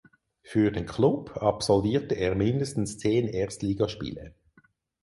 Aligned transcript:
Für 0.41 0.71
den 0.71 0.87
Klub 0.87 1.37
absolvierte 1.43 2.15
er 2.15 2.33
mindestens 2.33 2.97
zehn 2.97 3.27
Erstligaspiele. 3.27 4.33